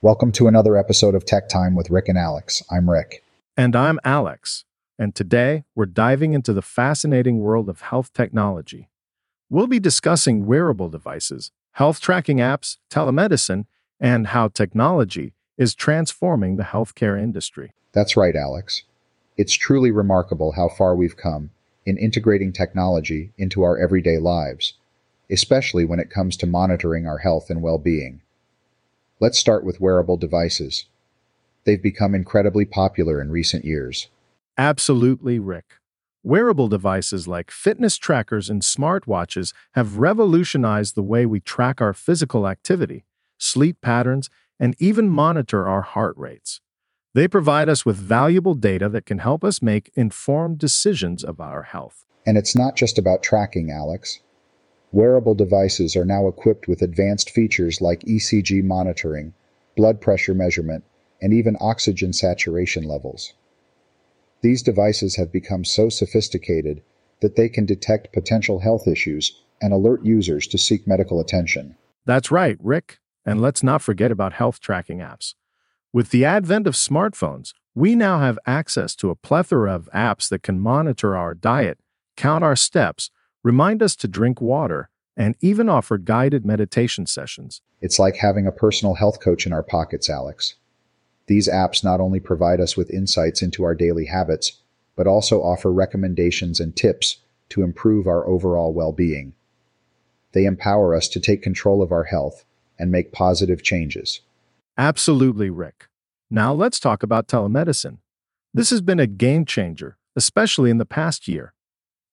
Welcome 0.00 0.30
to 0.32 0.46
another 0.46 0.76
episode 0.76 1.16
of 1.16 1.24
Tech 1.24 1.48
Time 1.48 1.74
with 1.74 1.90
Rick 1.90 2.08
and 2.08 2.16
Alex. 2.16 2.62
I'm 2.70 2.88
Rick. 2.88 3.24
And 3.56 3.74
I'm 3.74 3.98
Alex. 4.04 4.64
And 4.96 5.12
today 5.12 5.64
we're 5.74 5.86
diving 5.86 6.34
into 6.34 6.52
the 6.52 6.62
fascinating 6.62 7.40
world 7.40 7.68
of 7.68 7.80
health 7.80 8.12
technology. 8.12 8.90
We'll 9.50 9.66
be 9.66 9.80
discussing 9.80 10.46
wearable 10.46 10.88
devices, 10.88 11.50
health 11.72 12.00
tracking 12.00 12.36
apps, 12.36 12.76
telemedicine, 12.88 13.66
and 13.98 14.28
how 14.28 14.46
technology 14.46 15.32
is 15.56 15.74
transforming 15.74 16.58
the 16.58 16.62
healthcare 16.62 17.20
industry. 17.20 17.72
That's 17.90 18.16
right, 18.16 18.36
Alex. 18.36 18.84
It's 19.36 19.54
truly 19.54 19.90
remarkable 19.90 20.52
how 20.52 20.68
far 20.68 20.94
we've 20.94 21.16
come 21.16 21.50
in 21.84 21.98
integrating 21.98 22.52
technology 22.52 23.32
into 23.36 23.64
our 23.64 23.76
everyday 23.76 24.18
lives, 24.18 24.74
especially 25.28 25.84
when 25.84 25.98
it 25.98 26.08
comes 26.08 26.36
to 26.36 26.46
monitoring 26.46 27.04
our 27.08 27.18
health 27.18 27.50
and 27.50 27.62
well 27.62 27.78
being. 27.78 28.20
Let's 29.20 29.38
start 29.38 29.64
with 29.64 29.80
wearable 29.80 30.16
devices. 30.16 30.86
They've 31.64 31.82
become 31.82 32.14
incredibly 32.14 32.64
popular 32.64 33.20
in 33.20 33.32
recent 33.32 33.64
years. 33.64 34.08
Absolutely, 34.56 35.40
Rick. 35.40 35.74
Wearable 36.22 36.68
devices 36.68 37.26
like 37.26 37.50
fitness 37.50 37.96
trackers 37.96 38.48
and 38.48 38.62
smartwatches 38.62 39.52
have 39.72 39.98
revolutionized 39.98 40.94
the 40.94 41.02
way 41.02 41.26
we 41.26 41.40
track 41.40 41.80
our 41.80 41.92
physical 41.92 42.46
activity, 42.46 43.04
sleep 43.38 43.80
patterns, 43.80 44.30
and 44.60 44.76
even 44.78 45.08
monitor 45.08 45.66
our 45.66 45.82
heart 45.82 46.16
rates. 46.16 46.60
They 47.14 47.26
provide 47.26 47.68
us 47.68 47.84
with 47.84 47.96
valuable 47.96 48.54
data 48.54 48.88
that 48.90 49.06
can 49.06 49.18
help 49.18 49.42
us 49.42 49.60
make 49.62 49.90
informed 49.94 50.58
decisions 50.58 51.24
about 51.24 51.52
our 51.52 51.64
health. 51.64 52.04
And 52.24 52.38
it's 52.38 52.54
not 52.54 52.76
just 52.76 52.98
about 52.98 53.22
tracking, 53.22 53.70
Alex. 53.70 54.20
Wearable 54.92 55.34
devices 55.34 55.96
are 55.96 56.04
now 56.04 56.28
equipped 56.28 56.66
with 56.66 56.82
advanced 56.82 57.30
features 57.30 57.80
like 57.80 58.00
ECG 58.00 58.64
monitoring, 58.64 59.34
blood 59.76 60.00
pressure 60.00 60.34
measurement, 60.34 60.84
and 61.20 61.32
even 61.32 61.56
oxygen 61.60 62.12
saturation 62.12 62.84
levels. 62.84 63.34
These 64.40 64.62
devices 64.62 65.16
have 65.16 65.32
become 65.32 65.64
so 65.64 65.88
sophisticated 65.88 66.82
that 67.20 67.36
they 67.36 67.48
can 67.48 67.66
detect 67.66 68.12
potential 68.12 68.60
health 68.60 68.86
issues 68.86 69.42
and 69.60 69.72
alert 69.72 70.04
users 70.04 70.46
to 70.46 70.58
seek 70.58 70.86
medical 70.86 71.20
attention. 71.20 71.76
That's 72.06 72.30
right, 72.30 72.56
Rick. 72.62 72.98
And 73.26 73.42
let's 73.42 73.62
not 73.62 73.82
forget 73.82 74.10
about 74.10 74.34
health 74.34 74.60
tracking 74.60 74.98
apps. 74.98 75.34
With 75.92 76.10
the 76.10 76.24
advent 76.24 76.66
of 76.66 76.74
smartphones, 76.74 77.52
we 77.74 77.94
now 77.94 78.20
have 78.20 78.38
access 78.46 78.94
to 78.96 79.10
a 79.10 79.16
plethora 79.16 79.74
of 79.74 79.88
apps 79.94 80.28
that 80.28 80.42
can 80.42 80.60
monitor 80.60 81.16
our 81.16 81.34
diet, 81.34 81.78
count 82.16 82.44
our 82.44 82.56
steps, 82.56 83.10
remind 83.48 83.82
us 83.82 83.96
to 83.96 84.06
drink 84.06 84.42
water, 84.42 84.90
and 85.16 85.34
even 85.40 85.70
offer 85.70 85.96
guided 85.96 86.44
meditation 86.44 87.06
sessions. 87.06 87.62
It's 87.80 87.98
like 87.98 88.16
having 88.16 88.46
a 88.46 88.52
personal 88.52 88.96
health 88.96 89.20
coach 89.20 89.46
in 89.46 89.54
our 89.54 89.62
pockets, 89.62 90.10
Alex. 90.10 90.56
These 91.28 91.48
apps 91.48 91.82
not 91.82 91.98
only 91.98 92.20
provide 92.20 92.60
us 92.60 92.76
with 92.76 92.90
insights 92.90 93.40
into 93.40 93.64
our 93.64 93.74
daily 93.74 94.04
habits, 94.04 94.60
but 94.96 95.06
also 95.06 95.40
offer 95.40 95.72
recommendations 95.72 96.60
and 96.60 96.76
tips 96.76 97.16
to 97.48 97.62
improve 97.62 98.06
our 98.06 98.28
overall 98.28 98.74
well 98.74 98.92
being. 98.92 99.32
They 100.32 100.44
empower 100.44 100.94
us 100.94 101.08
to 101.08 101.18
take 101.18 101.40
control 101.42 101.80
of 101.80 101.90
our 101.90 102.04
health 102.04 102.44
and 102.78 102.92
make 102.92 103.12
positive 103.12 103.62
changes. 103.62 104.20
Absolutely, 104.76 105.48
Rick. 105.48 105.86
Now 106.30 106.52
let's 106.52 106.78
talk 106.78 107.02
about 107.02 107.28
telemedicine. 107.28 107.96
This 108.52 108.68
has 108.68 108.82
been 108.82 109.00
a 109.00 109.06
game 109.06 109.46
changer, 109.46 109.96
especially 110.14 110.68
in 110.68 110.76
the 110.76 110.84
past 110.84 111.28
year. 111.28 111.54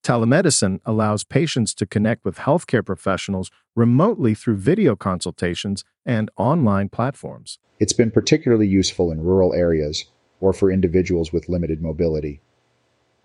Telemedicine 0.06 0.82
allows 0.86 1.24
patients 1.24 1.74
to 1.74 1.88
connect 1.88 2.26
with 2.26 2.38
healthcare 2.38 2.86
professionals 2.86 3.50
remotely 3.74 4.36
through 4.36 4.58
video 4.58 4.96
consultations 4.96 5.84
and 6.06 6.30
online 6.38 6.90
platforms. 6.90 7.58
It's 7.80 7.92
been 7.92 8.12
particularly 8.12 8.68
useful 8.68 9.12
in 9.12 9.24
rural 9.24 9.56
areas 9.56 10.06
or 10.40 10.54
for 10.54 10.70
individuals 10.70 11.34
with 11.34 11.50
limited 11.50 11.82
mobility. 11.82 12.40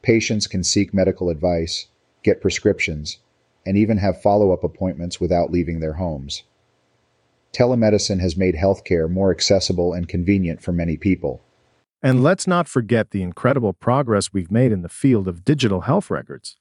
Patients 0.01 0.47
can 0.47 0.65
seek 0.65 0.95
medical 0.95 1.29
advice, 1.29 1.89
get 2.23 2.41
prescriptions, 2.41 3.19
and 3.67 3.77
even 3.77 3.99
have 3.99 4.23
follow 4.23 4.51
up 4.51 4.65
appointments 4.65 5.21
without 5.21 5.53
leaving 5.53 5.81
their 5.81 5.95
homes. 5.95 6.45
Telemedicine 7.53 8.21
has 8.21 8.39
made 8.39 8.55
healthcare 8.55 9.07
more 9.07 9.31
accessible 9.31 9.93
and 9.93 10.09
convenient 10.09 10.63
for 10.63 10.73
many 10.73 10.97
people. 10.97 11.43
And 12.03 12.23
let's 12.23 12.47
not 12.47 12.69
forget 12.69 13.11
the 13.11 13.23
incredible 13.23 13.75
progress 13.75 14.33
we've 14.33 14.51
made 14.51 14.73
in 14.73 14.81
the 14.81 14.89
field 14.89 15.29
of 15.29 15.45
digital 15.45 15.83
health 15.83 16.09
records. 16.09 16.57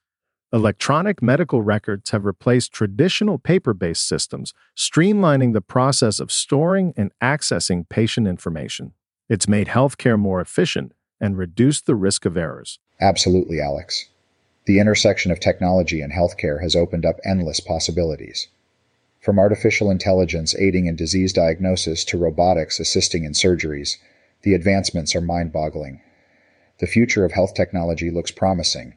Electronic 0.51 1.21
medical 1.21 1.61
records 1.61 2.09
have 2.09 2.25
replaced 2.25 2.71
traditional 2.71 3.37
paper 3.37 3.71
based 3.71 4.07
systems, 4.07 4.51
streamlining 4.75 5.53
the 5.53 5.61
process 5.61 6.19
of 6.19 6.31
storing 6.31 6.91
and 6.97 7.11
accessing 7.21 7.87
patient 7.87 8.27
information. 8.27 8.93
It's 9.29 9.47
made 9.47 9.67
healthcare 9.67 10.17
more 10.17 10.41
efficient 10.41 10.93
and 11.21 11.37
reduced 11.37 11.85
the 11.85 11.93
risk 11.93 12.25
of 12.25 12.35
errors. 12.35 12.79
Absolutely, 12.99 13.61
Alex. 13.61 14.09
The 14.65 14.79
intersection 14.79 15.31
of 15.31 15.39
technology 15.39 16.01
and 16.01 16.11
healthcare 16.11 16.63
has 16.63 16.75
opened 16.75 17.05
up 17.05 17.19
endless 17.23 17.59
possibilities. 17.59 18.47
From 19.21 19.37
artificial 19.37 19.91
intelligence 19.91 20.55
aiding 20.57 20.87
in 20.87 20.95
disease 20.95 21.31
diagnosis 21.31 22.03
to 22.05 22.17
robotics 22.17 22.79
assisting 22.79 23.23
in 23.23 23.33
surgeries, 23.33 23.97
the 24.41 24.55
advancements 24.55 25.15
are 25.15 25.21
mind 25.21 25.53
boggling. 25.53 26.01
The 26.79 26.87
future 26.87 27.23
of 27.23 27.33
health 27.33 27.53
technology 27.53 28.09
looks 28.09 28.31
promising 28.31 28.95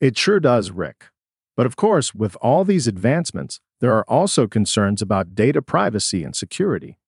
it 0.00 0.16
sure 0.16 0.40
does, 0.40 0.70
Rick. 0.70 1.06
But 1.56 1.66
of 1.66 1.76
course, 1.76 2.14
with 2.14 2.36
all 2.40 2.64
these 2.64 2.86
advancements, 2.86 3.60
there 3.80 3.94
are 3.94 4.04
also 4.08 4.46
concerns 4.46 5.02
about 5.02 5.34
data 5.34 5.60
privacy 5.60 6.24
and 6.24 6.34
security. 6.34 6.98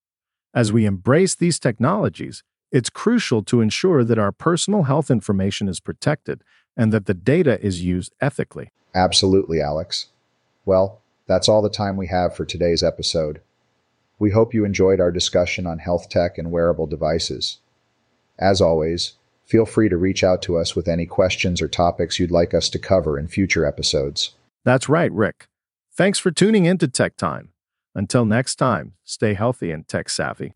As 0.53 0.73
we 0.73 0.87
embrace 0.87 1.35
these 1.35 1.59
technologies, 1.59 2.43
it's 2.73 2.91
crucial 2.91 3.43
to 3.45 3.61
ensure 3.61 4.05
that 4.05 4.19
our 4.19 4.33
personal 4.33 4.85
health 4.85 5.11
information 5.11 5.69
is 5.69 5.81
protected 5.81 6.43
and 6.77 6.93
that 6.93 7.07
the 7.07 7.15
data 7.15 7.61
is 7.65 7.85
used 7.85 8.13
ethically. 8.21 8.73
Absolutely, 8.95 9.61
Alex. 9.61 10.07
Well, 10.65 11.01
that's 11.27 11.49
all 11.49 11.63
the 11.63 11.71
time 11.71 11.97
we 11.97 12.09
have 12.09 12.35
for 12.35 12.45
today's 12.45 12.83
episode. 12.83 13.41
We 14.19 14.31
hope 14.31 14.53
you 14.53 14.65
enjoyed 14.65 15.01
our 15.01 15.11
discussion 15.11 15.67
on 15.67 15.79
health 15.79 16.09
tech 16.09 16.39
and 16.39 16.51
wearable 16.51 16.87
devices. 16.87 17.59
As 18.39 18.61
always, 18.61 19.15
Feel 19.51 19.67
free 19.67 19.89
to 19.89 19.97
reach 19.97 20.23
out 20.23 20.43
to 20.43 20.57
us 20.57 20.77
with 20.77 20.87
any 20.87 21.07
questions 21.07 21.61
or 21.61 21.67
topics 21.67 22.21
you'd 22.21 22.31
like 22.31 22.55
us 22.55 22.69
to 22.69 22.79
cover 22.79 23.19
in 23.19 23.27
future 23.27 23.67
episodes. 23.67 24.31
That's 24.65 24.89
right, 24.89 25.11
Rick. 25.11 25.49
Thanks 25.93 26.21
for 26.21 26.31
tuning 26.31 26.67
in 26.67 26.79
to 26.79 26.87
Tech 26.87 27.17
Time. 27.17 27.49
Until 27.93 28.25
next 28.25 28.55
time, 28.57 28.93
stay 29.03 29.35
healthy 29.35 29.73
and 29.73 29.89
tech 29.89 30.09
savvy. 30.09 30.53